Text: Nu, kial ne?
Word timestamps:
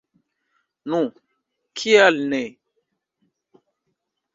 Nu, 0.93 1.01
kial 1.83 2.13
ne? 2.33 2.43